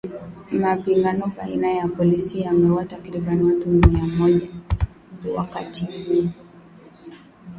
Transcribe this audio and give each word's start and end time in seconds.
Mapigano 0.51 1.27
baina 1.37 1.69
ya 1.71 1.87
polisi 1.87 2.41
yameuwa 2.41 2.85
takriban 2.85 3.41
watu 3.43 3.69
mia 3.69 4.03
moja 4.03 4.47
tangu 4.47 5.35
wakati 5.35 5.85
huo 5.85 6.29